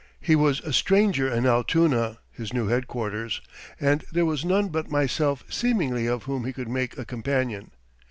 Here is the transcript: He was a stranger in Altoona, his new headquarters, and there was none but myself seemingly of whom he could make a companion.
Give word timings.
He 0.19 0.35
was 0.35 0.61
a 0.61 0.73
stranger 0.73 1.31
in 1.31 1.45
Altoona, 1.45 2.17
his 2.31 2.53
new 2.53 2.69
headquarters, 2.69 3.39
and 3.79 4.03
there 4.11 4.25
was 4.25 4.43
none 4.43 4.69
but 4.69 4.89
myself 4.89 5.43
seemingly 5.47 6.07
of 6.07 6.23
whom 6.23 6.43
he 6.45 6.53
could 6.53 6.69
make 6.69 6.97
a 6.97 7.05
companion. 7.05 7.69